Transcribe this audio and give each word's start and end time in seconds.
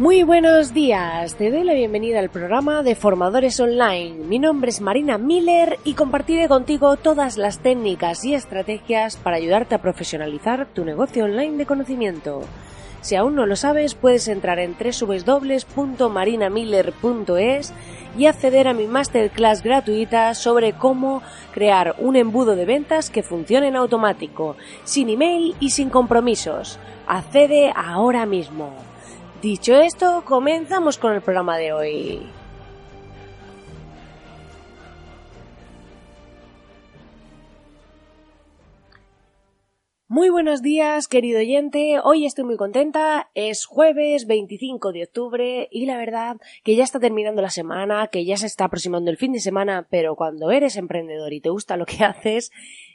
Muy 0.00 0.22
buenos 0.22 0.72
días, 0.72 1.34
te 1.34 1.50
doy 1.50 1.62
la 1.62 1.74
bienvenida 1.74 2.20
al 2.20 2.30
programa 2.30 2.82
de 2.82 2.94
Formadores 2.94 3.60
Online. 3.60 4.14
Mi 4.24 4.38
nombre 4.38 4.70
es 4.70 4.80
Marina 4.80 5.18
Miller 5.18 5.78
y 5.84 5.92
compartiré 5.92 6.48
contigo 6.48 6.96
todas 6.96 7.36
las 7.36 7.58
técnicas 7.58 8.24
y 8.24 8.32
estrategias 8.32 9.18
para 9.18 9.36
ayudarte 9.36 9.74
a 9.74 9.82
profesionalizar 9.82 10.68
tu 10.72 10.86
negocio 10.86 11.26
online 11.26 11.58
de 11.58 11.66
conocimiento. 11.66 12.40
Si 13.02 13.14
aún 13.14 13.34
no 13.34 13.44
lo 13.44 13.56
sabes, 13.56 13.94
puedes 13.94 14.26
entrar 14.28 14.58
en 14.58 14.74
www.marinamiller.es 14.74 17.74
y 18.16 18.24
acceder 18.24 18.68
a 18.68 18.72
mi 18.72 18.86
masterclass 18.86 19.62
gratuita 19.62 20.34
sobre 20.34 20.72
cómo 20.72 21.20
crear 21.52 21.96
un 21.98 22.16
embudo 22.16 22.56
de 22.56 22.64
ventas 22.64 23.10
que 23.10 23.22
funcione 23.22 23.68
en 23.68 23.76
automático, 23.76 24.56
sin 24.84 25.10
email 25.10 25.54
y 25.60 25.68
sin 25.68 25.90
compromisos. 25.90 26.78
Accede 27.06 27.70
ahora 27.76 28.24
mismo. 28.24 28.72
Dicho 29.42 29.74
esto, 29.74 30.22
comenzamos 30.26 30.98
con 30.98 31.14
el 31.14 31.22
programa 31.22 31.56
de 31.56 31.72
hoy. 31.72 32.20
Muy 40.08 40.28
buenos 40.28 40.60
días, 40.60 41.08
querido 41.08 41.38
oyente. 41.38 42.00
Hoy 42.04 42.26
estoy 42.26 42.44
muy 42.44 42.58
contenta. 42.58 43.30
Es 43.34 43.64
jueves 43.64 44.26
25 44.26 44.92
de 44.92 45.04
octubre 45.04 45.68
y 45.70 45.86
la 45.86 45.96
verdad 45.96 46.36
que 46.62 46.76
ya 46.76 46.84
está 46.84 47.00
terminando 47.00 47.40
la 47.40 47.48
semana, 47.48 48.08
que 48.08 48.26
ya 48.26 48.36
se 48.36 48.44
está 48.44 48.66
aproximando 48.66 49.10
el 49.10 49.16
fin 49.16 49.32
de 49.32 49.40
semana, 49.40 49.86
pero 49.88 50.16
cuando 50.16 50.50
eres 50.50 50.76
emprendedor 50.76 51.32
y 51.32 51.40
te 51.40 51.48
gusta 51.48 51.78
lo 51.78 51.86
que 51.86 52.04
haces, 52.04 52.50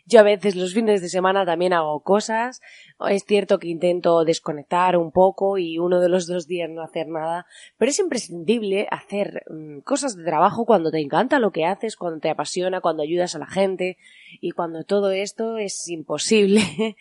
yo 0.07 0.19
a 0.19 0.23
veces 0.23 0.55
los 0.55 0.73
fines 0.73 1.01
de 1.01 1.09
semana 1.09 1.45
también 1.45 1.73
hago 1.73 2.01
cosas. 2.01 2.61
Es 3.09 3.25
cierto 3.25 3.57
que 3.57 3.69
intento 3.69 4.23
desconectar 4.23 4.97
un 4.97 5.11
poco 5.11 5.57
y 5.57 5.79
uno 5.79 5.99
de 5.99 6.09
los 6.09 6.27
dos 6.27 6.47
días 6.47 6.69
no 6.69 6.83
hacer 6.83 7.07
nada, 7.07 7.47
pero 7.77 7.89
es 7.89 7.99
imprescindible 7.99 8.87
hacer 8.91 9.43
mm, 9.49 9.79
cosas 9.79 10.15
de 10.15 10.23
trabajo 10.23 10.65
cuando 10.65 10.91
te 10.91 10.99
encanta 10.99 11.39
lo 11.39 11.51
que 11.51 11.65
haces, 11.65 11.95
cuando 11.95 12.19
te 12.19 12.29
apasiona, 12.29 12.81
cuando 12.81 13.01
ayudas 13.01 13.35
a 13.35 13.39
la 13.39 13.47
gente 13.47 13.97
y 14.41 14.51
cuando 14.51 14.83
todo 14.83 15.11
esto 15.11 15.57
es 15.57 15.87
imposible. 15.89 16.61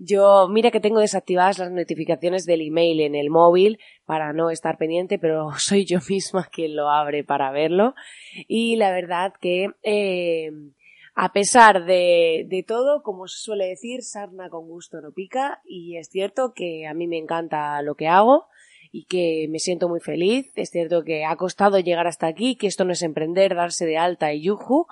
Yo, 0.00 0.46
mira 0.48 0.70
que 0.70 0.78
tengo 0.78 1.00
desactivadas 1.00 1.58
las 1.58 1.72
notificaciones 1.72 2.46
del 2.46 2.60
email 2.60 3.00
en 3.00 3.16
el 3.16 3.30
móvil 3.30 3.80
para 4.04 4.32
no 4.32 4.50
estar 4.50 4.78
pendiente, 4.78 5.18
pero 5.18 5.50
soy 5.58 5.84
yo 5.84 5.98
misma 6.08 6.48
quien 6.52 6.76
lo 6.76 6.88
abre 6.88 7.24
para 7.24 7.50
verlo. 7.50 7.94
Y 8.46 8.76
la 8.76 8.92
verdad 8.92 9.32
que 9.40 9.70
eh, 9.82 10.52
a 11.20 11.32
pesar 11.32 11.84
de, 11.84 12.46
de, 12.48 12.62
todo, 12.62 13.02
como 13.02 13.26
se 13.26 13.38
suele 13.38 13.66
decir, 13.66 14.04
sarna 14.04 14.48
con 14.48 14.68
gusto 14.68 15.00
no 15.00 15.10
pica 15.10 15.60
y 15.64 15.96
es 15.96 16.10
cierto 16.10 16.52
que 16.54 16.86
a 16.86 16.94
mí 16.94 17.08
me 17.08 17.18
encanta 17.18 17.82
lo 17.82 17.96
que 17.96 18.06
hago 18.06 18.46
y 18.90 19.04
que 19.04 19.46
me 19.50 19.58
siento 19.58 19.88
muy 19.88 20.00
feliz. 20.00 20.52
Es 20.56 20.70
cierto 20.70 21.04
que 21.04 21.24
ha 21.24 21.36
costado 21.36 21.78
llegar 21.78 22.06
hasta 22.06 22.26
aquí, 22.26 22.56
que 22.56 22.66
esto 22.66 22.84
no 22.84 22.92
es 22.92 23.02
emprender, 23.02 23.54
darse 23.54 23.86
de 23.86 23.98
alta 23.98 24.32
y 24.32 24.42
yuju, 24.42 24.86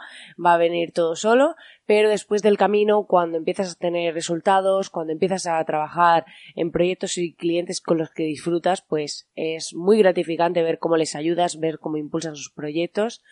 va 0.44 0.54
a 0.54 0.59
venir 0.59 0.93
todo 0.93 1.16
solo, 1.16 1.54
pero 1.87 2.09
después 2.09 2.43
del 2.43 2.59
camino, 2.59 3.04
cuando 3.04 3.38
empiezas 3.38 3.72
a 3.72 3.78
tener 3.78 4.12
resultados, 4.12 4.91
cuando 4.91 5.12
empiezas 5.12 5.47
a 5.47 5.65
trabajar 5.65 6.26
en 6.54 6.72
proyectos 6.72 7.16
y 7.19 7.34
clientes 7.34 7.81
con 7.81 7.98
los 7.98 8.10
que 8.10 8.25
disfrutas, 8.25 8.82
pues 8.82 9.28
es 9.34 9.75
muy 9.75 9.98
gratificante 9.98 10.62
ver 10.62 10.78
cómo 10.78 10.97
les 10.97 11.15
ayudas, 11.15 11.59
ver 11.59 11.78
cómo 11.78 11.97
impulsan 11.97 12.37
sus 12.37 12.50
proyectos 12.50 13.22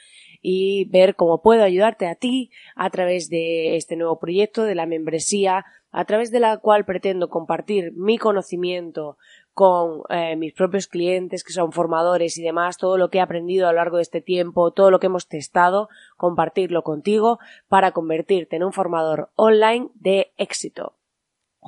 y 0.40 0.84
ver 0.90 1.16
cómo 1.16 1.42
puedo 1.42 1.64
ayudarte 1.64 2.06
a 2.06 2.14
ti 2.14 2.50
a 2.76 2.90
través 2.90 3.28
de 3.28 3.76
este 3.76 3.96
nuevo 3.96 4.18
proyecto, 4.18 4.64
de 4.64 4.74
la 4.74 4.86
membresía, 4.86 5.64
a 5.90 6.04
través 6.04 6.30
de 6.30 6.40
la 6.40 6.58
cual 6.58 6.84
pretendo 6.84 7.30
compartir 7.30 7.92
mi 7.92 8.18
conocimiento 8.18 9.16
con 9.54 10.02
eh, 10.10 10.34
mis 10.36 10.52
propios 10.52 10.88
clientes 10.88 11.44
que 11.44 11.52
son 11.52 11.72
formadores 11.72 12.36
y 12.36 12.42
demás, 12.42 12.76
todo 12.76 12.98
lo 12.98 13.08
que 13.08 13.18
he 13.18 13.20
aprendido 13.20 13.68
a 13.68 13.72
lo 13.72 13.76
largo 13.76 13.96
de 13.96 14.02
este 14.02 14.20
tiempo, 14.20 14.72
todo 14.72 14.90
lo 14.90 14.98
que 14.98 15.06
hemos 15.06 15.28
testado, 15.28 15.88
compartirlo 16.16 16.82
contigo 16.82 17.38
para 17.68 17.92
convertirte 17.92 18.56
en 18.56 18.64
un 18.64 18.72
formador 18.72 19.30
online 19.36 19.88
de 19.94 20.32
éxito. 20.36 20.96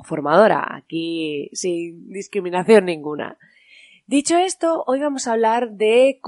Formadora, 0.03 0.75
aquí 0.75 1.49
sin 1.53 2.11
discriminación 2.11 2.85
ninguna. 2.85 3.37
Dicho 4.05 4.37
esto, 4.37 4.83
hoy 4.85 4.99
vamos 4.99 5.27
a 5.27 5.33
hablar 5.33 5.71
de, 5.71 6.19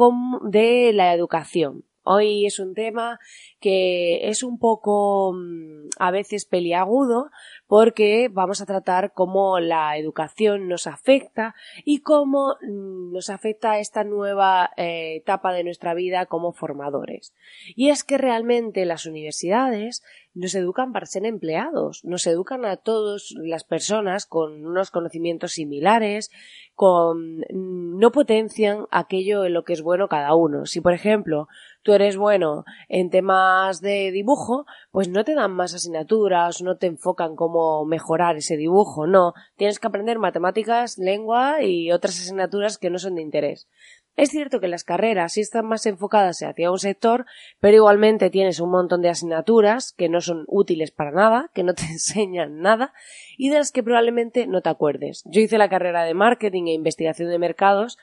de 0.44 0.92
la 0.94 1.14
educación. 1.14 1.84
Hoy 2.12 2.48
es 2.48 2.58
un 2.58 2.74
tema 2.74 3.20
que 3.60 4.30
es 4.30 4.42
un 4.42 4.58
poco 4.58 5.32
mm, 5.32 5.90
a 6.00 6.10
veces 6.10 6.46
peliagudo 6.46 7.30
porque 7.68 8.30
vamos 8.32 8.62
a 8.62 8.66
tratar 8.66 9.14
cómo 9.14 9.60
la 9.60 9.96
educación 9.96 10.68
nos 10.68 10.88
afecta 10.88 11.54
y 11.86 12.00
cómo 12.00 12.56
mm, 12.62 13.12
nos 13.12 13.30
afecta 13.30 13.78
esta 13.78 14.04
nueva 14.04 14.72
eh, 14.76 15.18
etapa 15.18 15.54
de 15.54 15.64
nuestra 15.64 15.94
vida 15.94 16.26
como 16.26 16.52
formadores. 16.52 17.36
Y 17.76 17.90
es 17.90 18.04
que 18.04 18.18
realmente 18.18 18.86
las 18.86 19.06
universidades 19.06 20.02
nos 20.34 20.56
educan 20.56 20.94
para 20.94 21.06
ser 21.06 21.26
empleados, 21.26 22.04
nos 22.06 22.26
educan 22.26 22.66
a 22.66 22.78
todas 22.78 23.34
las 23.36 23.64
personas 23.64 24.26
con 24.26 24.66
unos 24.66 24.90
conocimientos 24.90 25.52
similares, 25.52 26.32
con 26.74 27.40
mm, 27.40 28.00
no 28.00 28.12
potencian 28.12 28.88
aquello 28.90 29.46
en 29.46 29.54
lo 29.54 29.64
que 29.64 29.74
es 29.74 29.84
bueno 29.84 30.08
cada 30.08 30.34
uno. 30.34 30.66
Si 30.66 30.82
por 30.82 30.94
ejemplo 30.94 31.48
tú 31.90 31.96
eres 31.96 32.18
bueno 32.18 32.66
en 32.88 33.10
temas 33.10 33.82
de 33.82 34.12
dibujo, 34.12 34.68
pues 34.92 35.08
no 35.08 35.24
te 35.24 35.34
dan 35.34 35.54
más 35.54 35.74
asignaturas, 35.74 36.62
no 36.62 36.78
te 36.78 36.86
enfocan 36.86 37.36
cómo 37.36 37.84
mejorar 37.84 38.36
ese 38.36 38.58
dibujo, 38.58 39.08
no, 39.08 39.34
tienes 39.56 39.80
que 39.80 39.88
aprender 39.88 40.20
matemáticas, 40.20 41.00
lengua 41.00 41.64
y 41.64 41.92
otras 41.92 42.20
asignaturas 42.20 42.78
que 42.78 42.92
no 42.92 43.00
son 43.00 43.16
de 43.16 43.24
interés. 43.24 43.68
Es 44.16 44.30
cierto 44.30 44.60
que 44.60 44.68
las 44.68 44.84
carreras 44.84 45.34
sí 45.34 45.42
están 45.42 45.66
más 45.66 45.86
enfocadas 45.86 46.42
hacia 46.42 46.72
un 46.72 46.80
sector, 46.80 47.26
pero 47.60 47.78
igualmente 47.78 48.30
tienes 48.30 48.60
un 48.60 48.72
montón 48.72 49.02
de 49.02 49.10
asignaturas 49.10 49.94
que 49.94 50.10
no 50.10 50.20
son 50.20 50.44
útiles 50.48 50.92
para 50.92 51.12
nada, 51.12 51.50
que 51.54 51.64
no 51.64 51.74
te 51.74 51.84
enseñan 51.90 52.60
nada 52.60 52.94
y 53.38 53.50
de 53.50 53.58
las 53.58 53.72
que 53.72 53.84
probablemente 53.84 54.46
no 54.46 54.62
te 54.62 54.70
acuerdes. 54.70 55.24
Yo 55.26 55.40
hice 55.42 55.58
la 55.58 55.70
carrera 55.70 56.04
de 56.04 56.14
marketing 56.14 56.66
e 56.68 56.74
investigación 56.74 57.30
de 57.30 57.40
mercados 57.40 57.98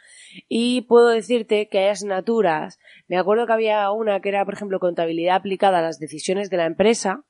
y 0.49 0.83
puedo 0.83 1.09
decirte 1.09 1.69
que 1.69 1.81
hay 1.81 1.89
asignaturas, 1.89 2.79
me 3.09 3.19
acuerdo 3.19 3.47
que 3.47 3.53
había 3.53 3.91
una 3.91 4.21
que 4.21 4.31
era, 4.31 4.45
por 4.45 4.55
ejemplo, 4.55 4.81
contabilidad 4.81 5.37
aplicada 5.37 5.81
a 5.81 5.83
las 5.83 5.99
decisiones 5.99 6.51
de 6.51 6.57
la 6.57 6.67
empresa 6.67 7.25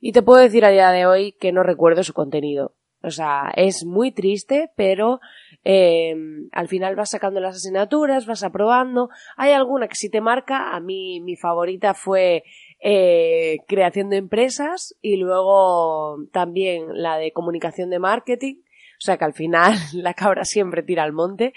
y 0.00 0.12
te 0.12 0.22
puedo 0.22 0.40
decir 0.40 0.64
a 0.64 0.70
día 0.70 0.90
de 0.92 1.06
hoy 1.06 1.32
que 1.32 1.52
no 1.52 1.62
recuerdo 1.62 2.04
su 2.04 2.14
contenido. 2.14 2.74
O 3.02 3.10
sea, 3.10 3.52
es 3.54 3.84
muy 3.84 4.10
triste, 4.10 4.70
pero 4.76 5.20
eh, 5.64 6.14
al 6.52 6.68
final 6.68 6.96
vas 6.96 7.10
sacando 7.10 7.40
las 7.40 7.56
asignaturas, 7.56 8.26
vas 8.26 8.42
aprobando. 8.42 9.10
Hay 9.36 9.52
alguna 9.52 9.88
que 9.88 9.96
sí 9.96 10.08
te 10.08 10.20
marca. 10.20 10.74
A 10.74 10.80
mí 10.80 11.20
mi 11.20 11.36
favorita 11.36 11.94
fue 11.94 12.44
eh, 12.80 13.58
creación 13.66 14.10
de 14.10 14.16
empresas 14.16 14.96
y 15.02 15.16
luego 15.16 16.18
también 16.32 16.86
la 16.94 17.18
de 17.18 17.32
comunicación 17.32 17.90
de 17.90 17.98
marketing. 17.98 18.56
O 18.98 19.00
sea 19.00 19.16
que 19.16 19.24
al 19.24 19.34
final 19.34 19.74
la 19.92 20.14
cabra 20.14 20.44
siempre 20.44 20.82
tira 20.82 21.04
al 21.04 21.12
monte, 21.12 21.52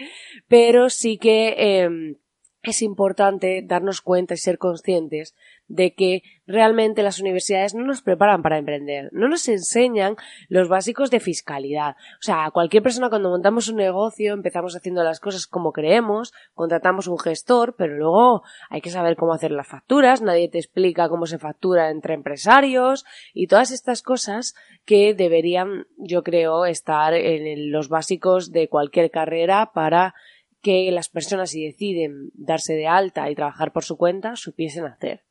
pero 0.47 0.89
sí 0.89 1.17
que 1.17 1.55
eh, 1.57 2.17
es 2.63 2.81
importante 2.81 3.63
darnos 3.63 4.01
cuenta 4.01 4.33
y 4.33 4.37
ser 4.37 4.57
conscientes 4.57 5.35
de 5.71 5.93
que 5.93 6.23
realmente 6.45 7.01
las 7.01 7.19
universidades 7.19 7.73
no 7.73 7.85
nos 7.85 8.01
preparan 8.01 8.41
para 8.41 8.57
emprender, 8.57 9.09
no 9.13 9.29
nos 9.29 9.47
enseñan 9.47 10.17
los 10.49 10.67
básicos 10.67 11.09
de 11.09 11.21
fiscalidad. 11.21 11.95
O 12.19 12.21
sea, 12.21 12.49
cualquier 12.51 12.83
persona 12.83 13.09
cuando 13.09 13.29
montamos 13.29 13.69
un 13.69 13.77
negocio 13.77 14.33
empezamos 14.33 14.75
haciendo 14.75 15.03
las 15.03 15.21
cosas 15.21 15.47
como 15.47 15.71
creemos, 15.71 16.33
contratamos 16.53 17.07
un 17.07 17.17
gestor, 17.17 17.75
pero 17.77 17.95
luego 17.95 18.43
hay 18.69 18.81
que 18.81 18.89
saber 18.89 19.15
cómo 19.15 19.33
hacer 19.33 19.51
las 19.51 19.67
facturas, 19.67 20.21
nadie 20.21 20.49
te 20.49 20.57
explica 20.57 21.07
cómo 21.07 21.25
se 21.25 21.39
factura 21.39 21.89
entre 21.89 22.15
empresarios 22.15 23.05
y 23.33 23.47
todas 23.47 23.71
estas 23.71 24.01
cosas 24.01 24.53
que 24.85 25.13
deberían, 25.13 25.87
yo 25.97 26.21
creo, 26.23 26.65
estar 26.65 27.13
en 27.13 27.71
los 27.71 27.87
básicos 27.87 28.51
de 28.51 28.67
cualquier 28.67 29.09
carrera 29.09 29.71
para 29.73 30.13
que 30.61 30.91
las 30.91 31.09
personas 31.09 31.51
si 31.51 31.65
deciden 31.65 32.29
darse 32.33 32.73
de 32.73 32.87
alta 32.87 33.29
y 33.29 33.35
trabajar 33.35 33.71
por 33.71 33.83
su 33.83 33.97
cuenta 33.97 34.35
supiesen 34.35 34.85
hacer. 34.85 35.23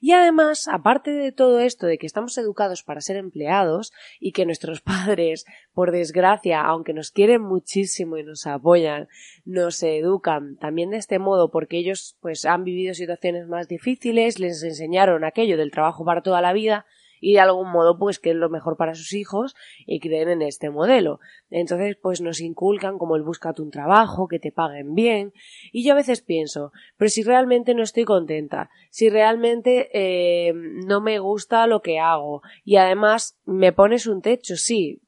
Y 0.00 0.12
además, 0.12 0.66
aparte 0.66 1.10
de 1.10 1.30
todo 1.30 1.60
esto 1.60 1.86
de 1.86 1.98
que 1.98 2.06
estamos 2.06 2.36
educados 2.38 2.82
para 2.82 3.02
ser 3.02 3.16
empleados 3.16 3.92
y 4.18 4.32
que 4.32 4.46
nuestros 4.46 4.80
padres, 4.80 5.44
por 5.74 5.92
desgracia, 5.92 6.62
aunque 6.62 6.94
nos 6.94 7.10
quieren 7.10 7.42
muchísimo 7.42 8.16
y 8.16 8.24
nos 8.24 8.46
apoyan, 8.46 9.08
nos 9.44 9.82
educan 9.82 10.56
también 10.56 10.90
de 10.90 10.96
este 10.96 11.18
modo 11.18 11.50
porque 11.50 11.78
ellos 11.78 12.16
pues 12.20 12.46
han 12.46 12.64
vivido 12.64 12.94
situaciones 12.94 13.46
más 13.46 13.68
difíciles, 13.68 14.38
les 14.38 14.62
enseñaron 14.62 15.24
aquello 15.24 15.56
del 15.58 15.70
trabajo 15.70 16.04
para 16.04 16.22
toda 16.22 16.40
la 16.40 16.52
vida, 16.52 16.86
y 17.20 17.34
de 17.34 17.40
algún 17.40 17.70
modo 17.70 17.98
pues 17.98 18.18
que 18.18 18.30
es 18.30 18.36
lo 18.36 18.48
mejor 18.48 18.76
para 18.76 18.94
sus 18.94 19.12
hijos 19.12 19.54
y 19.86 20.00
creen 20.00 20.28
en 20.28 20.42
este 20.42 20.70
modelo. 20.70 21.20
Entonces 21.50 21.96
pues 22.00 22.20
nos 22.20 22.40
inculcan 22.40 22.98
como 22.98 23.16
el 23.16 23.22
búscate 23.22 23.62
un 23.62 23.70
trabajo, 23.70 24.28
que 24.28 24.38
te 24.38 24.52
paguen 24.52 24.94
bien 24.94 25.32
y 25.72 25.84
yo 25.84 25.92
a 25.92 25.96
veces 25.96 26.22
pienso, 26.22 26.72
pero 26.96 27.08
si 27.08 27.22
realmente 27.22 27.74
no 27.74 27.82
estoy 27.82 28.04
contenta, 28.04 28.70
si 28.90 29.08
realmente 29.10 29.90
eh, 29.92 30.52
no 30.54 31.00
me 31.00 31.18
gusta 31.18 31.66
lo 31.66 31.82
que 31.82 31.98
hago 31.98 32.42
y 32.64 32.76
además 32.76 33.38
me 33.44 33.72
pones 33.72 34.06
un 34.06 34.22
techo, 34.22 34.56
sí, 34.56 35.02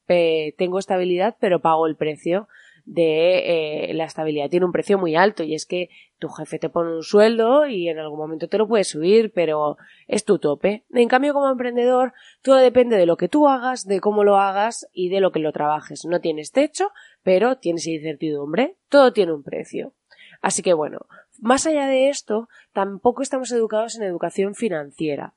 tengo 0.58 0.78
estabilidad 0.78 1.36
pero 1.40 1.60
pago 1.60 1.86
el 1.86 1.96
precio 1.96 2.48
de 2.84 3.90
eh, 3.90 3.94
la 3.94 4.04
estabilidad 4.04 4.50
tiene 4.50 4.66
un 4.66 4.72
precio 4.72 4.98
muy 4.98 5.14
alto 5.14 5.42
y 5.42 5.54
es 5.54 5.66
que 5.66 5.88
tu 6.18 6.28
jefe 6.28 6.58
te 6.58 6.68
pone 6.68 6.94
un 6.94 7.02
sueldo 7.02 7.66
y 7.66 7.88
en 7.88 7.98
algún 7.98 8.18
momento 8.18 8.48
te 8.48 8.58
lo 8.58 8.68
puedes 8.68 8.88
subir, 8.88 9.32
pero 9.32 9.76
es 10.06 10.24
tu 10.24 10.38
tope. 10.38 10.84
En 10.90 11.08
cambio, 11.08 11.32
como 11.34 11.50
emprendedor, 11.50 12.12
todo 12.42 12.56
depende 12.56 12.96
de 12.96 13.06
lo 13.06 13.16
que 13.16 13.28
tú 13.28 13.48
hagas, 13.48 13.86
de 13.86 14.00
cómo 14.00 14.24
lo 14.24 14.36
hagas 14.36 14.88
y 14.92 15.08
de 15.08 15.20
lo 15.20 15.32
que 15.32 15.40
lo 15.40 15.52
trabajes. 15.52 16.04
No 16.04 16.20
tienes 16.20 16.52
techo, 16.52 16.90
pero 17.22 17.58
tienes 17.58 17.86
incertidumbre. 17.86 18.76
Todo 18.88 19.12
tiene 19.12 19.32
un 19.32 19.42
precio. 19.42 19.94
Así 20.40 20.62
que 20.62 20.74
bueno, 20.74 21.06
más 21.40 21.66
allá 21.66 21.86
de 21.86 22.08
esto, 22.08 22.48
tampoco 22.72 23.22
estamos 23.22 23.50
educados 23.52 23.96
en 23.96 24.04
educación 24.04 24.54
financiera. 24.54 25.34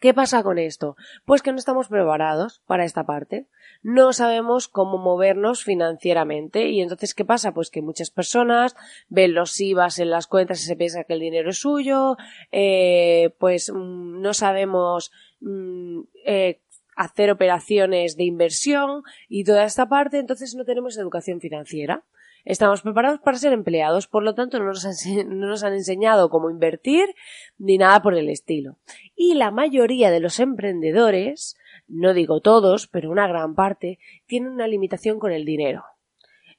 ¿Qué 0.00 0.14
pasa 0.14 0.44
con 0.44 0.58
esto? 0.58 0.96
Pues 1.24 1.42
que 1.42 1.50
no 1.50 1.58
estamos 1.58 1.88
preparados 1.88 2.62
para 2.66 2.84
esta 2.84 3.04
parte. 3.04 3.46
No 3.82 4.12
sabemos 4.12 4.68
cómo 4.68 4.96
movernos 4.96 5.64
financieramente. 5.64 6.68
Y 6.68 6.80
entonces, 6.80 7.14
¿qué 7.14 7.24
pasa? 7.24 7.52
Pues 7.52 7.70
que 7.70 7.82
muchas 7.82 8.10
personas 8.10 8.76
ven 9.08 9.34
los 9.34 9.58
IVAs 9.60 9.98
en 9.98 10.10
las 10.10 10.28
cuentas 10.28 10.62
y 10.62 10.66
se 10.66 10.76
piensa 10.76 11.02
que 11.02 11.14
el 11.14 11.20
dinero 11.20 11.50
es 11.50 11.58
suyo. 11.58 12.16
Eh, 12.52 13.34
pues 13.38 13.72
mm, 13.74 14.20
no 14.20 14.34
sabemos 14.34 15.10
mm, 15.40 16.00
eh, 16.24 16.60
hacer 16.94 17.32
operaciones 17.32 18.16
de 18.16 18.24
inversión 18.24 19.02
y 19.28 19.42
toda 19.42 19.64
esta 19.64 19.88
parte. 19.88 20.18
Entonces 20.18 20.54
no 20.54 20.64
tenemos 20.64 20.96
educación 20.96 21.40
financiera. 21.40 22.04
Estamos 22.48 22.80
preparados 22.80 23.20
para 23.20 23.36
ser 23.36 23.52
empleados, 23.52 24.06
por 24.06 24.22
lo 24.22 24.34
tanto 24.34 24.58
no 24.58 24.64
nos, 24.64 24.86
han, 24.86 24.94
no 25.38 25.48
nos 25.48 25.64
han 25.64 25.74
enseñado 25.74 26.30
cómo 26.30 26.48
invertir 26.48 27.14
ni 27.58 27.76
nada 27.76 28.00
por 28.00 28.14
el 28.14 28.30
estilo. 28.30 28.78
Y 29.14 29.34
la 29.34 29.50
mayoría 29.50 30.10
de 30.10 30.20
los 30.20 30.40
emprendedores, 30.40 31.58
no 31.88 32.14
digo 32.14 32.40
todos, 32.40 32.86
pero 32.86 33.10
una 33.10 33.28
gran 33.28 33.54
parte, 33.54 33.98
tienen 34.24 34.50
una 34.52 34.66
limitación 34.66 35.18
con 35.18 35.30
el 35.30 35.44
dinero. 35.44 35.84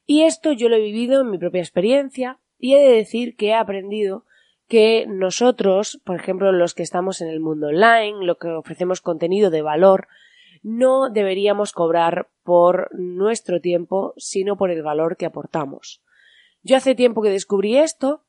Y 0.05 0.25
esto 0.25 0.51
yo 0.51 0.69
lo 0.69 0.75
he 0.75 0.81
vivido 0.81 1.21
en 1.21 1.31
mi 1.31 1.39
propia 1.39 1.61
experiencia 1.61 2.37
y 2.59 2.75
he 2.75 2.79
de 2.79 2.93
decir 2.93 3.35
que 3.35 3.47
he 3.47 3.55
aprendido 3.55 4.25
que 4.67 5.07
nosotros, 5.07 5.99
por 6.03 6.17
ejemplo, 6.17 6.51
los 6.51 6.75
que 6.75 6.83
estamos 6.83 7.19
en 7.19 7.29
el 7.29 7.39
mundo 7.39 7.69
online, 7.69 8.27
lo 8.27 8.37
que 8.37 8.49
ofrecemos 8.49 9.01
contenido 9.01 9.49
de 9.49 9.63
valor, 9.63 10.07
no 10.61 11.09
deberíamos 11.09 11.71
cobrar 11.71 12.29
por 12.43 12.89
nuestro 12.93 13.61
tiempo, 13.61 14.13
sino 14.17 14.57
por 14.57 14.71
el 14.71 14.83
valor 14.83 15.17
que 15.17 15.25
aportamos. 15.25 16.01
Yo 16.63 16.75
hace 16.75 16.95
tiempo 16.95 17.21
que 17.21 17.29
descubrí 17.29 17.77
esto 17.77 18.23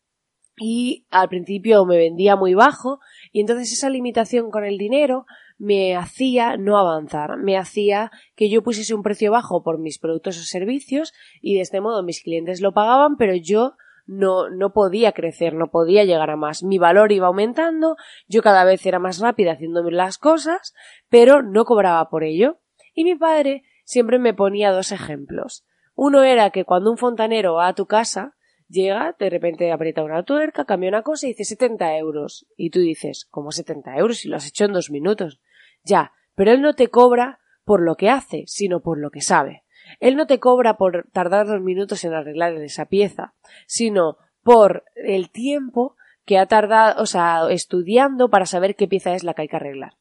y 0.57 1.07
al 1.11 1.29
principio 1.29 1.85
me 1.87 1.97
vendía 1.97 2.37
muy 2.37 2.55
bajo 2.55 3.01
y 3.33 3.41
entonces 3.41 3.73
esa 3.73 3.89
limitación 3.89 4.51
con 4.51 4.65
el 4.65 4.79
dinero 4.79 5.27
me 5.59 5.97
hacía 5.97 6.57
no 6.57 6.79
avanzar, 6.79 7.37
me 7.39 7.57
hacía 7.57 8.11
que 8.35 8.49
yo 8.49 8.63
pusiese 8.63 8.95
un 8.95 9.03
precio 9.03 9.33
bajo 9.33 9.63
por 9.63 9.79
mis 9.79 9.99
productos 9.99 10.39
o 10.39 10.43
servicios 10.43 11.13
y 11.41 11.55
de 11.55 11.63
este 11.63 11.81
modo 11.81 12.03
mis 12.03 12.23
clientes 12.23 12.61
lo 12.61 12.73
pagaban 12.73 13.17
pero 13.17 13.35
yo 13.35 13.75
no, 14.11 14.51
no 14.51 14.73
podía 14.73 15.13
crecer, 15.13 15.55
no 15.55 15.71
podía 15.71 16.05
llegar 16.05 16.31
a 16.31 16.37
más. 16.37 16.65
Mi 16.65 16.79
valor 16.79 17.13
iba 17.13 17.29
aumentando, 17.29 17.97
yo 18.27 18.43
cada 18.43 18.65
vez 18.65 18.85
era 18.85 18.99
más 18.99 19.21
rápida 19.21 19.53
haciendo 19.53 19.89
las 19.89 20.19
cosas, 20.19 20.75
pero 21.09 21.43
no 21.43 21.65
cobraba 21.65 22.11
por 22.11 22.25
ello. 22.25 22.59
Y 22.93 23.05
mi 23.05 23.15
padre 23.15 23.63
siempre 23.85 24.19
me 24.19 24.35
ponía 24.35 24.73
dos 24.73 24.91
ejemplos. 24.91 25.65
Uno 25.95 26.25
era 26.25 26.51
que 26.51 26.65
cuando 26.65 26.91
un 26.91 26.99
fontanero 26.99 27.55
va 27.55 27.69
a 27.69 27.75
tu 27.75 27.87
casa, 27.87 28.35
llega, 28.69 29.15
de 29.17 29.31
repente 29.31 29.71
aprieta 29.71 30.03
una 30.03 30.25
tuerca, 30.25 30.65
cambia 30.65 30.89
una 30.89 31.03
cosa 31.03 31.27
y 31.27 31.31
dice 31.31 31.45
70 31.45 31.97
euros. 31.99 32.47
Y 32.57 32.71
tú 32.71 32.81
dices, 32.81 33.29
¿cómo 33.31 33.53
70 33.53 33.97
euros 33.97 34.19
si 34.19 34.29
lo 34.29 34.37
has 34.37 34.47
hecho 34.49 34.65
en 34.65 34.73
dos 34.73 34.91
minutos? 34.91 35.41
Ya, 35.85 36.13
pero 36.35 36.51
él 36.51 36.63
no 36.63 36.75
te 36.75 36.89
cobra 36.89 37.39
por 37.65 37.81
lo 37.81 37.95
que 37.95 38.11
hace, 38.11 38.43
sino 38.49 38.81
por 38.81 38.99
lo 38.99 39.11
que 39.11 39.21
sabe. 39.21 39.63
Él 39.99 40.17
no 40.17 40.27
te 40.27 40.39
cobra 40.39 40.77
por 40.77 41.09
tardar 41.13 41.47
dos 41.47 41.61
minutos 41.61 42.05
en 42.05 42.15
arreglar 42.15 42.55
esa 42.55 42.87
pieza, 42.87 43.35
sino 43.67 44.17
por 44.43 44.85
el 44.95 45.31
tiempo 45.31 45.97
que 46.25 46.39
ha 46.39 46.47
tardado, 46.47 47.03
o 47.03 47.07
sea, 47.07 47.43
estudiando 47.51 48.31
para 48.31 48.47
saber 48.47 48.77
qué 48.77 48.87
pieza 48.87 49.15
es 49.15 49.25
la 49.25 49.35
que 49.35 49.43
hay 49.43 49.49
que 49.49 49.57
arreglar. 49.57 49.95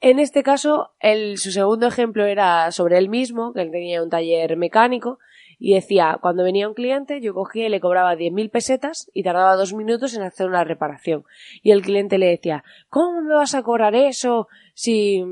En 0.00 0.18
este 0.18 0.42
caso, 0.42 0.92
su 1.36 1.50
segundo 1.50 1.86
ejemplo 1.86 2.24
era 2.24 2.70
sobre 2.70 2.96
él 2.96 3.10
mismo, 3.10 3.52
que 3.52 3.60
él 3.60 3.70
tenía 3.70 4.02
un 4.02 4.08
taller 4.08 4.56
mecánico, 4.56 5.18
y 5.58 5.74
decía, 5.74 6.18
cuando 6.22 6.42
venía 6.42 6.66
un 6.66 6.74
cliente, 6.74 7.20
yo 7.20 7.34
cogía 7.34 7.66
y 7.66 7.68
le 7.68 7.80
cobraba 7.80 8.14
10.000 8.14 8.50
pesetas 8.50 9.10
y 9.12 9.22
tardaba 9.22 9.56
dos 9.56 9.74
minutos 9.74 10.14
en 10.14 10.22
hacer 10.22 10.46
una 10.46 10.64
reparación. 10.64 11.24
Y 11.62 11.72
el 11.72 11.82
cliente 11.82 12.16
le 12.16 12.28
decía, 12.28 12.64
¿cómo 12.88 13.20
me 13.20 13.34
vas 13.34 13.54
a 13.54 13.62
cobrar 13.62 13.94
eso 13.94 14.48
si 14.72 15.22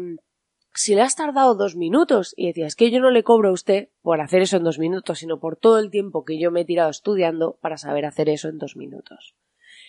si 0.79 0.95
le 0.95 1.03
has 1.03 1.17
tardado 1.17 1.57
dos 1.57 1.75
minutos 1.75 2.35
y 2.37 2.47
decías 2.47 2.77
que 2.77 2.93
yo 2.93 3.01
no 3.01 3.11
le 3.11 3.25
cobro 3.25 3.49
a 3.49 3.53
usted 3.53 3.89
por 4.01 4.21
hacer 4.21 4.43
eso 4.43 4.59
en 4.59 4.63
dos 4.63 4.79
minutos, 4.79 5.19
sino 5.19 5.41
por 5.41 5.57
todo 5.57 5.81
el 5.81 5.91
tiempo 5.91 6.25
que 6.25 6.39
yo 6.39 6.53
me 6.53 6.61
he 6.61 6.65
tirado 6.65 6.89
estudiando 6.89 7.59
para 7.61 7.79
saber 7.79 8.07
hacer 8.07 8.29
eso 8.29 8.49
en 8.49 8.59
dos 8.59 8.77
minutos. 8.77 9.35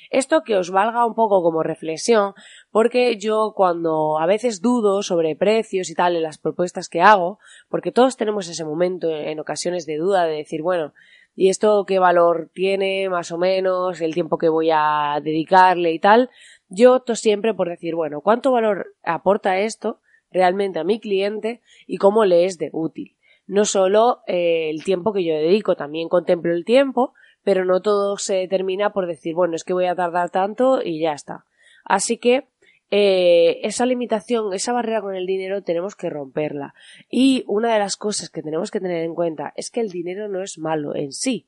Esto 0.10 0.42
que 0.42 0.58
os 0.58 0.72
valga 0.72 1.06
un 1.06 1.14
poco 1.14 1.44
como 1.44 1.62
reflexión, 1.62 2.34
porque 2.72 3.18
yo 3.18 3.54
cuando 3.56 4.18
a 4.18 4.26
veces 4.26 4.62
dudo 4.62 5.04
sobre 5.04 5.36
precios 5.36 5.92
y 5.92 5.94
tal 5.94 6.16
en 6.16 6.24
las 6.24 6.40
propuestas 6.40 6.90
que 6.90 7.02
hago, 7.02 7.38
porque 7.68 7.92
todos 7.92 8.18
tenemos 8.18 8.50
ese 8.50 8.66
momento 8.66 9.12
en 9.12 9.40
ocasiones 9.40 9.86
de 9.86 9.98
duda 9.98 10.26
de 10.26 10.38
decir, 10.38 10.64
bueno, 10.64 10.96
¿y 11.36 11.50
esto 11.50 11.86
qué 11.86 12.00
valor 12.00 12.50
tiene 12.52 13.10
más 13.10 13.32
o 13.32 13.38
menos, 13.38 14.02
el 14.02 14.16
tiempo 14.16 14.40
que 14.40 14.50
voy 14.50 14.72
a 14.74 15.20
dedicarle 15.24 15.92
y 15.92 16.00
tal? 16.00 16.32
Yo 16.68 16.96
opto 16.96 17.14
siempre 17.14 17.54
por 17.54 17.70
decir, 17.70 17.94
bueno, 17.94 18.22
¿cuánto 18.22 18.52
valor 18.52 18.96
aporta 19.04 19.60
esto? 19.60 20.00
Realmente 20.32 20.80
a 20.80 20.84
mi 20.84 21.00
cliente 21.00 21.62
y 21.88 21.98
cómo 21.98 22.26
le 22.26 22.46
es 22.46 22.58
de 22.58 22.70
útil. 22.72 23.16
No 23.48 23.66
solo 23.66 24.22
eh, 24.28 24.70
el 24.70 24.84
tiempo 24.84 25.12
que 25.12 25.24
yo 25.24 25.34
dedico, 25.34 25.76
también 25.76 26.08
contemplo 26.08 26.54
el 26.54 26.66
tiempo, 26.66 27.14
pero 27.44 27.66
no 27.66 27.82
todo 27.82 28.18
se 28.18 28.36
determina 28.36 28.92
por 28.92 29.08
decir, 29.08 29.34
bueno, 29.34 29.56
es 29.56 29.64
que 29.64 29.74
voy 29.74 29.86
a 29.86 29.96
tardar 29.96 30.30
tanto 30.30 30.82
y 30.84 31.00
ya 31.00 31.14
está. 31.14 31.46
Así 31.84 32.18
que 32.18 32.48
eh, 32.92 33.60
esa 33.64 33.86
limitación, 33.86 34.54
esa 34.54 34.74
barrera 34.74 35.02
con 35.02 35.16
el 35.16 35.26
dinero 35.26 35.64
tenemos 35.64 35.96
que 35.96 36.10
romperla. 36.10 36.74
Y 37.10 37.44
una 37.48 37.74
de 37.74 37.80
las 37.80 37.98
cosas 37.98 38.30
que 38.30 38.42
tenemos 38.42 38.72
que 38.72 38.80
tener 38.80 39.04
en 39.04 39.16
cuenta 39.16 39.54
es 39.56 39.70
que 39.70 39.82
el 39.82 39.90
dinero 39.90 40.28
no 40.28 40.42
es 40.42 40.58
malo 40.58 40.96
en 40.96 41.12
sí, 41.12 41.48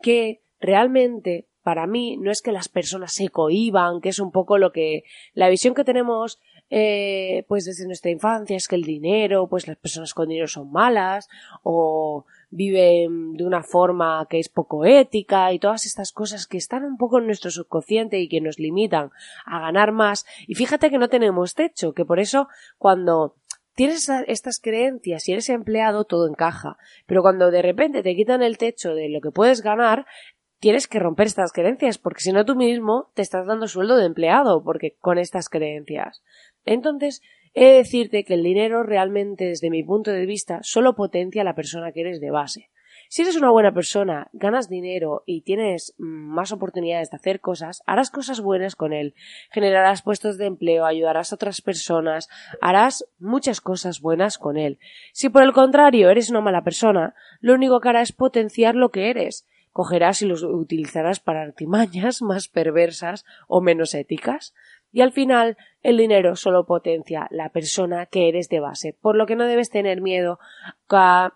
que 0.00 0.42
realmente 0.60 1.46
para 1.62 1.86
mí 1.86 2.16
no 2.16 2.30
es 2.30 2.40
que 2.40 2.52
las 2.52 2.68
personas 2.68 3.12
se 3.12 3.28
cohiban, 3.28 4.00
que 4.00 4.08
es 4.08 4.18
un 4.18 4.32
poco 4.32 4.56
lo 4.56 4.72
que 4.72 5.02
la 5.34 5.50
visión 5.50 5.74
que 5.74 5.84
tenemos 5.84 6.40
eh, 6.70 7.44
pues 7.48 7.64
desde 7.64 7.86
nuestra 7.86 8.10
infancia 8.10 8.56
es 8.56 8.68
que 8.68 8.76
el 8.76 8.84
dinero, 8.84 9.48
pues 9.48 9.66
las 9.66 9.76
personas 9.76 10.12
con 10.14 10.28
dinero 10.28 10.48
son 10.48 10.70
malas 10.70 11.28
o 11.62 12.26
viven 12.50 13.34
de 13.34 13.44
una 13.44 13.62
forma 13.62 14.26
que 14.28 14.38
es 14.38 14.48
poco 14.48 14.84
ética 14.84 15.52
y 15.52 15.58
todas 15.58 15.86
estas 15.86 16.12
cosas 16.12 16.46
que 16.46 16.58
están 16.58 16.84
un 16.84 16.96
poco 16.96 17.18
en 17.18 17.26
nuestro 17.26 17.50
subconsciente 17.50 18.18
y 18.18 18.28
que 18.28 18.40
nos 18.40 18.58
limitan 18.58 19.10
a 19.46 19.60
ganar 19.60 19.92
más. 19.92 20.26
Y 20.46 20.54
fíjate 20.54 20.90
que 20.90 20.98
no 20.98 21.08
tenemos 21.08 21.54
techo, 21.54 21.92
que 21.92 22.04
por 22.04 22.20
eso 22.20 22.48
cuando 22.78 23.36
tienes 23.74 24.10
estas 24.26 24.58
creencias 24.58 25.28
y 25.28 25.32
eres 25.32 25.48
empleado 25.50 26.04
todo 26.04 26.28
encaja, 26.28 26.78
pero 27.06 27.22
cuando 27.22 27.50
de 27.50 27.62
repente 27.62 28.02
te 28.02 28.16
quitan 28.16 28.42
el 28.42 28.58
techo 28.58 28.94
de 28.94 29.08
lo 29.08 29.20
que 29.20 29.30
puedes 29.30 29.62
ganar, 29.62 30.06
tienes 30.58 30.88
que 30.88 30.98
romper 30.98 31.28
estas 31.28 31.52
creencias, 31.52 31.98
porque 31.98 32.20
si 32.20 32.32
no 32.32 32.44
tú 32.44 32.56
mismo 32.56 33.10
te 33.14 33.22
estás 33.22 33.46
dando 33.46 33.68
sueldo 33.68 33.96
de 33.96 34.06
empleado, 34.06 34.62
porque 34.64 34.96
con 35.00 35.18
estas 35.18 35.48
creencias. 35.48 36.22
Entonces, 36.68 37.22
he 37.54 37.64
de 37.64 37.72
decirte 37.78 38.24
que 38.24 38.34
el 38.34 38.42
dinero 38.42 38.82
realmente, 38.82 39.46
desde 39.46 39.70
mi 39.70 39.82
punto 39.82 40.10
de 40.10 40.26
vista, 40.26 40.60
solo 40.62 40.94
potencia 40.94 41.40
a 41.40 41.44
la 41.44 41.54
persona 41.54 41.92
que 41.92 42.02
eres 42.02 42.20
de 42.20 42.30
base. 42.30 42.68
Si 43.08 43.22
eres 43.22 43.36
una 43.36 43.50
buena 43.50 43.72
persona, 43.72 44.28
ganas 44.34 44.68
dinero 44.68 45.22
y 45.24 45.40
tienes 45.40 45.94
mm, 45.96 46.04
más 46.04 46.52
oportunidades 46.52 47.10
de 47.10 47.16
hacer 47.16 47.40
cosas, 47.40 47.82
harás 47.86 48.10
cosas 48.10 48.42
buenas 48.42 48.76
con 48.76 48.92
él, 48.92 49.14
generarás 49.50 50.02
puestos 50.02 50.36
de 50.36 50.44
empleo, 50.44 50.84
ayudarás 50.84 51.32
a 51.32 51.36
otras 51.36 51.62
personas, 51.62 52.28
harás 52.60 53.06
muchas 53.18 53.62
cosas 53.62 54.02
buenas 54.02 54.36
con 54.36 54.58
él. 54.58 54.78
Si 55.14 55.30
por 55.30 55.44
el 55.44 55.54
contrario 55.54 56.10
eres 56.10 56.28
una 56.28 56.42
mala 56.42 56.64
persona, 56.64 57.14
lo 57.40 57.54
único 57.54 57.80
que 57.80 57.88
hará 57.88 58.02
es 58.02 58.12
potenciar 58.12 58.74
lo 58.74 58.90
que 58.90 59.08
eres, 59.08 59.46
cogerás 59.72 60.22
y 60.22 60.26
los 60.26 60.42
utilizarás 60.42 61.20
para 61.20 61.40
artimañas 61.40 62.20
más 62.22 62.48
perversas 62.48 63.24
o 63.46 63.62
menos 63.62 63.94
éticas. 63.94 64.52
Y 64.92 65.02
al 65.02 65.12
final, 65.12 65.56
el 65.82 65.96
dinero 65.96 66.36
solo 66.36 66.66
potencia 66.66 67.28
la 67.30 67.50
persona 67.50 68.06
que 68.06 68.28
eres 68.28 68.48
de 68.48 68.60
base, 68.60 68.94
por 69.00 69.16
lo 69.16 69.26
que 69.26 69.36
no 69.36 69.44
debes 69.44 69.70
tener 69.70 70.00
miedo 70.00 70.38
a, 70.90 71.34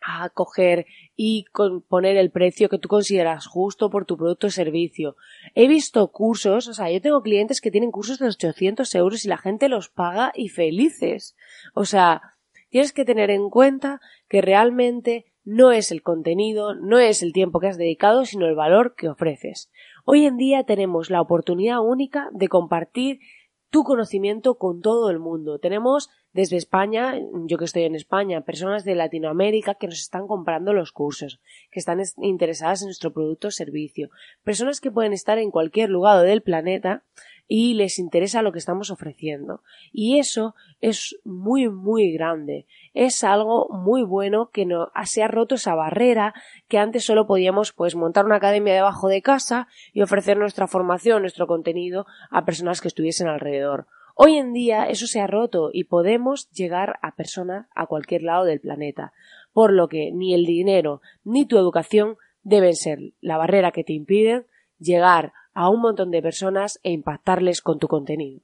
a 0.00 0.30
coger 0.30 0.86
y 1.16 1.46
poner 1.88 2.16
el 2.16 2.30
precio 2.30 2.68
que 2.68 2.78
tú 2.78 2.88
consideras 2.88 3.46
justo 3.46 3.90
por 3.90 4.04
tu 4.04 4.16
producto 4.16 4.46
o 4.46 4.50
servicio. 4.50 5.16
He 5.54 5.68
visto 5.68 6.10
cursos, 6.12 6.68
o 6.68 6.74
sea, 6.74 6.90
yo 6.90 7.00
tengo 7.00 7.22
clientes 7.22 7.60
que 7.60 7.70
tienen 7.70 7.90
cursos 7.90 8.18
de 8.18 8.26
800 8.26 8.94
euros 8.94 9.24
y 9.24 9.28
la 9.28 9.38
gente 9.38 9.68
los 9.68 9.88
paga 9.88 10.32
y 10.34 10.48
felices. 10.48 11.36
O 11.74 11.84
sea, 11.84 12.36
tienes 12.70 12.92
que 12.92 13.04
tener 13.04 13.30
en 13.30 13.50
cuenta 13.50 14.00
que 14.28 14.40
realmente 14.40 15.26
no 15.44 15.72
es 15.72 15.92
el 15.92 16.02
contenido, 16.02 16.74
no 16.74 16.98
es 16.98 17.22
el 17.22 17.32
tiempo 17.32 17.58
que 17.58 17.68
has 17.68 17.78
dedicado, 17.78 18.26
sino 18.26 18.46
el 18.46 18.54
valor 18.54 18.94
que 18.94 19.08
ofreces. 19.08 19.70
Hoy 20.10 20.24
en 20.24 20.38
día 20.38 20.64
tenemos 20.64 21.10
la 21.10 21.20
oportunidad 21.20 21.80
única 21.80 22.30
de 22.32 22.48
compartir 22.48 23.20
tu 23.68 23.84
conocimiento 23.84 24.56
con 24.56 24.80
todo 24.80 25.10
el 25.10 25.18
mundo. 25.18 25.58
Tenemos 25.58 26.08
desde 26.32 26.56
España, 26.56 27.20
yo 27.44 27.58
que 27.58 27.66
estoy 27.66 27.82
en 27.82 27.94
España, 27.94 28.40
personas 28.40 28.86
de 28.86 28.94
Latinoamérica 28.94 29.74
que 29.74 29.86
nos 29.86 29.98
están 29.98 30.26
comprando 30.26 30.72
los 30.72 30.92
cursos, 30.92 31.42
que 31.70 31.78
están 31.78 32.00
interesadas 32.22 32.80
en 32.80 32.86
nuestro 32.86 33.12
producto 33.12 33.48
o 33.48 33.50
servicio, 33.50 34.08
personas 34.44 34.80
que 34.80 34.90
pueden 34.90 35.12
estar 35.12 35.36
en 35.36 35.50
cualquier 35.50 35.90
lugar 35.90 36.24
del 36.24 36.40
planeta 36.40 37.04
y 37.48 37.72
les 37.74 37.98
interesa 37.98 38.42
lo 38.42 38.52
que 38.52 38.58
estamos 38.58 38.90
ofreciendo. 38.90 39.62
Y 39.90 40.18
eso 40.18 40.54
es 40.80 41.18
muy, 41.24 41.68
muy 41.68 42.12
grande. 42.12 42.66
Es 42.92 43.24
algo 43.24 43.68
muy 43.70 44.02
bueno 44.02 44.50
que 44.50 44.66
no, 44.66 44.92
se 45.04 45.22
ha 45.22 45.28
roto 45.28 45.54
esa 45.54 45.74
barrera 45.74 46.34
que 46.68 46.78
antes 46.78 47.04
solo 47.04 47.26
podíamos 47.26 47.72
pues 47.72 47.96
montar 47.96 48.26
una 48.26 48.36
academia 48.36 48.74
debajo 48.74 49.08
de 49.08 49.22
casa 49.22 49.66
y 49.94 50.02
ofrecer 50.02 50.36
nuestra 50.36 50.66
formación, 50.66 51.22
nuestro 51.22 51.46
contenido 51.46 52.06
a 52.30 52.44
personas 52.44 52.82
que 52.82 52.88
estuviesen 52.88 53.28
alrededor. 53.28 53.86
Hoy 54.14 54.36
en 54.36 54.52
día 54.52 54.88
eso 54.88 55.06
se 55.06 55.20
ha 55.20 55.26
roto 55.26 55.70
y 55.72 55.84
podemos 55.84 56.50
llegar 56.50 56.98
a 57.02 57.14
personas 57.14 57.66
a 57.74 57.86
cualquier 57.86 58.24
lado 58.24 58.44
del 58.44 58.60
planeta, 58.60 59.12
por 59.52 59.72
lo 59.72 59.88
que 59.88 60.10
ni 60.12 60.34
el 60.34 60.44
dinero 60.44 61.00
ni 61.24 61.46
tu 61.46 61.56
educación 61.56 62.16
deben 62.42 62.74
ser 62.74 62.98
la 63.20 63.38
barrera 63.38 63.70
que 63.70 63.84
te 63.84 63.92
impiden 63.92 64.46
llegar 64.78 65.32
a 65.58 65.68
un 65.70 65.80
montón 65.80 66.12
de 66.12 66.22
personas 66.22 66.78
e 66.84 66.92
impactarles 66.92 67.62
con 67.62 67.80
tu 67.80 67.88
contenido. 67.88 68.38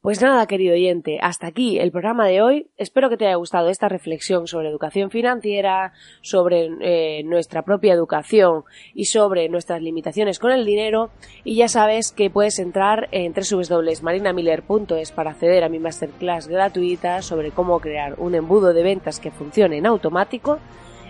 Pues 0.00 0.22
nada, 0.22 0.46
querido 0.46 0.72
oyente, 0.72 1.18
hasta 1.20 1.48
aquí 1.48 1.78
el 1.78 1.92
programa 1.92 2.26
de 2.28 2.40
hoy. 2.40 2.70
Espero 2.78 3.10
que 3.10 3.18
te 3.18 3.26
haya 3.26 3.34
gustado 3.34 3.68
esta 3.68 3.90
reflexión 3.90 4.46
sobre 4.46 4.70
educación 4.70 5.10
financiera, 5.10 5.92
sobre 6.22 6.70
eh, 6.80 7.24
nuestra 7.24 7.60
propia 7.60 7.92
educación 7.92 8.64
y 8.94 9.04
sobre 9.04 9.50
nuestras 9.50 9.82
limitaciones 9.82 10.38
con 10.38 10.50
el 10.50 10.64
dinero. 10.64 11.10
Y 11.44 11.56
ya 11.56 11.68
sabes 11.68 12.10
que 12.10 12.30
puedes 12.30 12.58
entrar 12.58 13.08
en 13.12 13.34
www.marinamiller.es 13.34 15.12
para 15.12 15.32
acceder 15.32 15.62
a 15.62 15.68
mi 15.68 15.78
masterclass 15.78 16.48
gratuita 16.48 17.20
sobre 17.20 17.50
cómo 17.50 17.80
crear 17.80 18.14
un 18.18 18.34
embudo 18.34 18.72
de 18.72 18.82
ventas 18.82 19.20
que 19.20 19.30
funcione 19.30 19.76
en 19.76 19.84
automático 19.84 20.58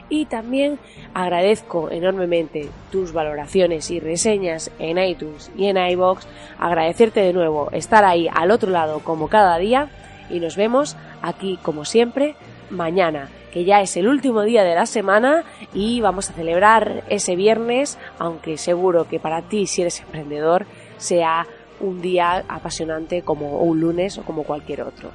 y 0.08 0.26
también 0.26 0.78
agradezco 1.14 1.90
enormemente 1.90 2.68
tus 2.90 3.12
valoraciones 3.12 3.90
y 3.90 4.00
reseñas 4.00 4.70
en 4.78 4.98
iTunes 4.98 5.50
y 5.56 5.66
en 5.66 5.76
iBox. 5.76 6.26
Agradecerte 6.58 7.20
de 7.20 7.32
nuevo 7.32 7.70
estar 7.72 8.04
ahí 8.04 8.28
al 8.32 8.50
otro 8.50 8.70
lado 8.70 9.00
como 9.00 9.28
cada 9.28 9.58
día 9.58 9.88
y 10.30 10.40
nos 10.40 10.56
vemos 10.56 10.96
aquí 11.22 11.58
como 11.62 11.84
siempre 11.84 12.34
mañana 12.70 13.28
que 13.56 13.64
ya 13.64 13.80
es 13.80 13.96
el 13.96 14.06
último 14.06 14.42
día 14.42 14.64
de 14.64 14.74
la 14.74 14.84
semana 14.84 15.42
y 15.72 16.02
vamos 16.02 16.28
a 16.28 16.34
celebrar 16.34 17.04
ese 17.08 17.36
viernes, 17.36 17.96
aunque 18.18 18.58
seguro 18.58 19.08
que 19.08 19.18
para 19.18 19.40
ti 19.40 19.66
si 19.66 19.80
eres 19.80 20.00
emprendedor 20.00 20.66
sea 20.98 21.46
un 21.80 22.02
día 22.02 22.44
apasionante 22.48 23.22
como 23.22 23.60
un 23.60 23.80
lunes 23.80 24.18
o 24.18 24.24
como 24.24 24.42
cualquier 24.42 24.82
otro. 24.82 25.08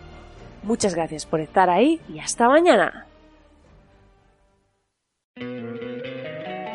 Muchas 0.63 0.95
gracias 0.95 1.27
por 1.27 1.39
estar 1.39 1.69
ahí 1.69 1.99
y 2.09 2.17
hasta 2.17 2.47
mañana. 2.47 3.10